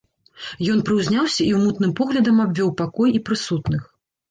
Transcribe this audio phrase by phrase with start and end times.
[0.75, 3.89] Ён прыўзняўся і мутным поглядам абвёў пакой і прысутных.